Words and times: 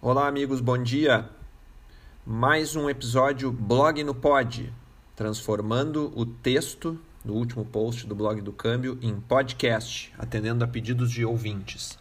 Olá, 0.00 0.28
amigos, 0.28 0.60
bom 0.60 0.80
dia. 0.80 1.28
Mais 2.24 2.76
um 2.76 2.88
episódio 2.88 3.50
Blog 3.50 4.04
no 4.04 4.14
Pod, 4.14 4.72
transformando 5.16 6.12
o 6.14 6.24
texto 6.24 6.96
do 7.24 7.34
último 7.34 7.64
post 7.64 8.06
do 8.06 8.14
blog 8.14 8.40
do 8.40 8.52
Câmbio 8.52 8.96
em 9.02 9.18
podcast, 9.18 10.14
atendendo 10.16 10.62
a 10.62 10.68
pedidos 10.68 11.10
de 11.10 11.24
ouvintes. 11.24 11.98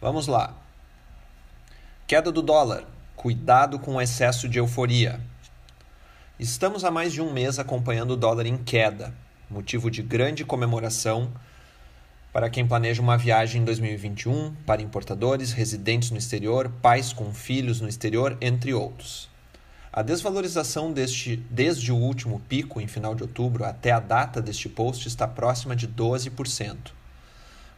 Vamos 0.00 0.28
lá. 0.28 0.54
Queda 2.06 2.30
do 2.30 2.40
dólar. 2.40 2.84
Cuidado 3.16 3.80
com 3.80 3.96
o 3.96 4.00
excesso 4.00 4.48
de 4.48 4.60
euforia. 4.60 5.20
Estamos 6.38 6.84
há 6.84 6.90
mais 6.92 7.12
de 7.12 7.20
um 7.20 7.32
mês 7.32 7.58
acompanhando 7.58 8.12
o 8.12 8.16
dólar 8.16 8.46
em 8.46 8.56
queda, 8.56 9.12
motivo 9.50 9.90
de 9.90 10.02
grande 10.02 10.44
comemoração 10.44 11.32
para 12.34 12.50
quem 12.50 12.66
planeja 12.66 13.00
uma 13.00 13.16
viagem 13.16 13.62
em 13.62 13.64
2021, 13.64 14.52
para 14.66 14.82
importadores, 14.82 15.52
residentes 15.52 16.10
no 16.10 16.18
exterior, 16.18 16.68
pais 16.82 17.12
com 17.12 17.32
filhos 17.32 17.80
no 17.80 17.88
exterior, 17.88 18.36
entre 18.40 18.74
outros. 18.74 19.30
A 19.92 20.02
desvalorização 20.02 20.92
deste, 20.92 21.36
desde 21.48 21.92
o 21.92 21.96
último 21.96 22.40
pico, 22.48 22.80
em 22.80 22.88
final 22.88 23.14
de 23.14 23.22
outubro, 23.22 23.64
até 23.64 23.92
a 23.92 24.00
data 24.00 24.42
deste 24.42 24.68
post 24.68 25.06
está 25.06 25.28
próxima 25.28 25.76
de 25.76 25.86
12%. 25.86 26.76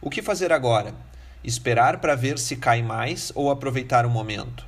O 0.01 0.09
que 0.09 0.23
fazer 0.23 0.51
agora? 0.51 0.95
Esperar 1.43 1.99
para 1.99 2.15
ver 2.15 2.39
se 2.39 2.55
cai 2.55 2.81
mais 2.81 3.31
ou 3.35 3.51
aproveitar 3.51 4.07
o 4.07 4.09
momento? 4.09 4.65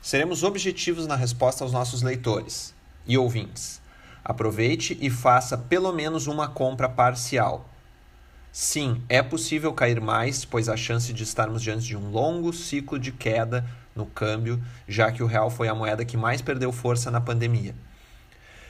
Seremos 0.00 0.42
objetivos 0.42 1.06
na 1.06 1.14
resposta 1.14 1.62
aos 1.62 1.74
nossos 1.74 2.00
leitores 2.00 2.74
e 3.06 3.18
ouvintes. 3.18 3.82
Aproveite 4.24 4.96
e 4.98 5.10
faça 5.10 5.58
pelo 5.58 5.92
menos 5.92 6.26
uma 6.26 6.48
compra 6.48 6.88
parcial 6.88 7.69
Sim, 8.52 9.00
é 9.08 9.22
possível 9.22 9.72
cair 9.72 10.00
mais, 10.00 10.44
pois 10.44 10.68
a 10.68 10.76
chance 10.76 11.12
de 11.12 11.22
estarmos 11.22 11.62
diante 11.62 11.86
de 11.86 11.96
um 11.96 12.10
longo 12.10 12.52
ciclo 12.52 12.98
de 12.98 13.12
queda 13.12 13.64
no 13.94 14.06
câmbio, 14.06 14.60
já 14.88 15.12
que 15.12 15.22
o 15.22 15.26
real 15.26 15.50
foi 15.50 15.68
a 15.68 15.74
moeda 15.74 16.04
que 16.04 16.16
mais 16.16 16.42
perdeu 16.42 16.72
força 16.72 17.10
na 17.12 17.20
pandemia. 17.20 17.74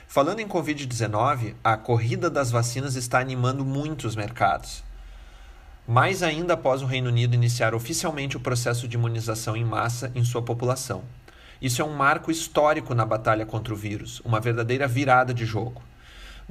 Falando 0.07 0.39
em 0.39 0.47
Covid-19, 0.47 1.55
a 1.63 1.77
corrida 1.77 2.29
das 2.29 2.51
vacinas 2.51 2.95
está 2.95 3.19
animando 3.19 3.65
muitos 3.65 4.15
mercados. 4.15 4.83
Mais 5.87 6.21
ainda 6.21 6.53
após 6.53 6.83
o 6.83 6.85
Reino 6.85 7.09
Unido 7.09 7.33
iniciar 7.33 7.73
oficialmente 7.73 8.37
o 8.37 8.39
processo 8.39 8.87
de 8.87 8.97
imunização 8.97 9.57
em 9.57 9.65
massa 9.65 10.11
em 10.13 10.23
sua 10.23 10.43
população. 10.43 11.03
Isso 11.59 11.81
é 11.81 11.85
um 11.85 11.95
marco 11.95 12.29
histórico 12.29 12.93
na 12.93 13.05
batalha 13.05 13.47
contra 13.47 13.73
o 13.73 13.77
vírus, 13.77 14.21
uma 14.23 14.39
verdadeira 14.39 14.87
virada 14.87 15.33
de 15.33 15.45
jogo. 15.45 15.81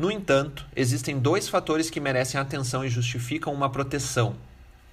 No 0.01 0.11
entanto, 0.11 0.65
existem 0.75 1.19
dois 1.19 1.47
fatores 1.47 1.91
que 1.91 2.01
merecem 2.01 2.41
atenção 2.41 2.83
e 2.83 2.89
justificam 2.89 3.53
uma 3.53 3.69
proteção. 3.69 4.35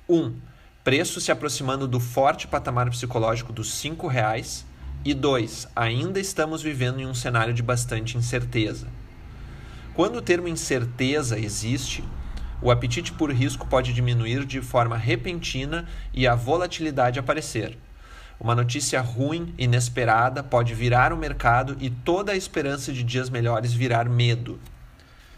1. 0.10 0.14
Um, 0.18 0.36
preço 0.84 1.22
se 1.22 1.32
aproximando 1.32 1.88
do 1.88 1.98
forte 1.98 2.46
patamar 2.46 2.90
psicológico 2.90 3.54
dos 3.54 3.82
R$ 3.82 3.96
reais. 4.10 4.66
E 5.06 5.14
2. 5.14 5.70
Ainda 5.74 6.20
estamos 6.20 6.62
vivendo 6.62 7.00
em 7.00 7.06
um 7.06 7.14
cenário 7.14 7.54
de 7.54 7.64
bastante 7.64 8.18
incerteza. 8.18 8.90
Quando 9.94 10.18
o 10.18 10.22
termo 10.22 10.50
incerteza 10.50 11.40
existe, 11.40 12.04
o 12.62 12.70
apetite 12.70 13.14
por 13.14 13.32
risco 13.32 13.66
pode 13.66 13.94
diminuir 13.94 14.44
de 14.44 14.60
forma 14.60 14.98
repentina 14.98 15.88
e 16.14 16.28
a 16.28 16.36
volatilidade 16.36 17.18
aparecer. 17.18 17.78
Uma 18.38 18.54
notícia 18.54 19.00
ruim, 19.00 19.56
inesperada, 19.58 20.44
pode 20.44 20.74
virar 20.74 21.14
o 21.14 21.18
mercado 21.18 21.78
e 21.80 21.90
toda 21.90 22.34
a 22.34 22.36
esperança 22.36 22.92
de 22.92 23.04
dias 23.04 23.30
melhores 23.30 23.72
virar 23.72 24.10
medo. 24.10 24.60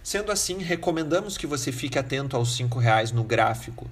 Sendo 0.03 0.31
assim, 0.31 0.59
recomendamos 0.59 1.37
que 1.37 1.47
você 1.47 1.71
fique 1.71 1.99
atento 1.99 2.35
aos 2.35 2.59
R$ 2.59 2.67
reais 2.79 3.11
no 3.11 3.23
gráfico. 3.23 3.87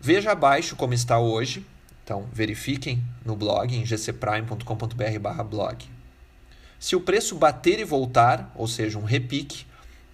Veja 0.00 0.32
abaixo 0.32 0.74
como 0.76 0.94
está 0.94 1.18
hoje. 1.18 1.66
Então, 2.04 2.26
verifiquem 2.32 3.02
no 3.24 3.34
blog 3.34 3.74
em 3.74 3.84
gcprime.com.br/blog. 3.84 5.90
Se 6.78 6.94
o 6.94 7.00
preço 7.00 7.34
bater 7.34 7.80
e 7.80 7.84
voltar, 7.84 8.52
ou 8.54 8.68
seja, 8.68 8.98
um 8.98 9.04
repique, 9.04 9.66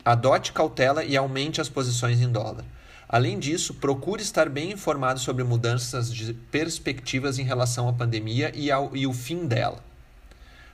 adote 0.04 0.52
cautela 0.52 1.04
e 1.04 1.16
aumente 1.16 1.60
as 1.60 1.68
posições 1.68 2.20
em 2.20 2.30
dólar. 2.30 2.64
Além 3.08 3.38
disso, 3.38 3.74
procure 3.74 4.22
estar 4.22 4.48
bem 4.48 4.72
informado 4.72 5.20
sobre 5.20 5.44
mudanças 5.44 6.12
de 6.12 6.32
perspectivas 6.32 7.38
em 7.38 7.42
relação 7.42 7.86
à 7.86 7.92
pandemia 7.92 8.50
e, 8.54 8.70
ao, 8.70 8.96
e 8.96 9.06
o 9.06 9.12
fim 9.12 9.46
dela. 9.46 9.84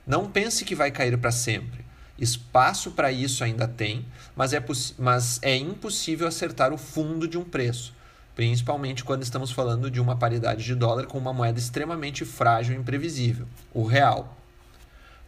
Não 0.07 0.31
pense 0.31 0.63
que 0.63 0.73
vai 0.73 0.89
cair 0.89 1.17
para 1.17 1.31
sempre. 1.31 1.88
Espaço 2.19 2.91
para 2.91 3.11
isso 3.13 3.45
ainda 3.45 3.65
tem, 3.65 4.05
mas 4.35 4.51
é, 4.51 4.63
mas 4.97 5.39
é 5.41 5.55
impossível 5.55 6.27
acertar 6.27 6.73
o 6.73 6.77
fundo 6.77 7.25
de 7.27 7.37
um 7.37 7.45
preço, 7.45 7.93
principalmente 8.35 9.05
quando 9.05 9.23
estamos 9.23 9.51
falando 9.51 9.89
de 9.89 10.01
uma 10.01 10.17
paridade 10.17 10.65
de 10.65 10.75
dólar 10.75 11.05
com 11.05 11.17
uma 11.17 11.31
moeda 11.31 11.57
extremamente 11.57 12.25
frágil 12.25 12.75
e 12.75 12.77
imprevisível, 12.77 13.47
o 13.73 13.85
real. 13.85 14.37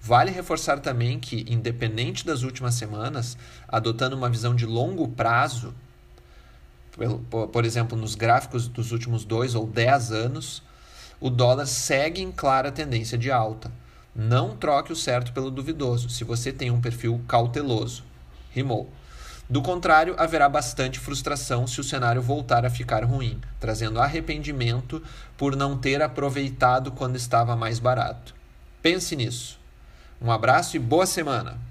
Vale 0.01 0.31
reforçar 0.31 0.79
também 0.79 1.17
que, 1.17 1.45
independente 1.47 2.25
das 2.25 2.41
últimas 2.41 2.75
semanas, 2.75 3.37
adotando 3.67 4.17
uma 4.17 4.29
visão 4.29 4.53
de 4.53 4.65
longo 4.65 5.07
prazo, 5.07 5.73
por 7.51 7.63
exemplo, 7.63 7.97
nos 7.97 8.15
gráficos 8.15 8.67
dos 8.67 8.91
últimos 8.91 9.23
dois 9.23 9.55
ou 9.55 9.65
dez 9.65 10.11
anos, 10.11 10.61
o 11.21 11.29
dólar 11.29 11.67
segue 11.67 12.21
em 12.21 12.31
clara 12.31 12.69
tendência 12.69 13.17
de 13.17 13.31
alta 13.31 13.71
não 14.15 14.55
troque 14.55 14.91
o 14.91 14.95
certo 14.95 15.31
pelo 15.31 15.49
duvidoso, 15.49 16.09
se 16.09 16.23
você 16.23 16.51
tem 16.51 16.69
um 16.69 16.81
perfil 16.81 17.21
cauteloso. 17.27 18.03
Rimou. 18.51 18.91
Do 19.49 19.61
contrário, 19.61 20.15
haverá 20.17 20.47
bastante 20.47 20.99
frustração 20.99 21.67
se 21.67 21.81
o 21.81 21.83
cenário 21.83 22.21
voltar 22.21 22.65
a 22.65 22.69
ficar 22.69 23.03
ruim, 23.03 23.39
trazendo 23.59 23.99
arrependimento 23.99 25.03
por 25.37 25.55
não 25.55 25.77
ter 25.77 26.01
aproveitado 26.01 26.91
quando 26.91 27.15
estava 27.15 27.55
mais 27.55 27.79
barato. 27.79 28.33
Pense 28.81 29.15
nisso. 29.15 29.59
Um 30.21 30.31
abraço 30.31 30.75
e 30.75 30.79
boa 30.79 31.05
semana! 31.05 31.70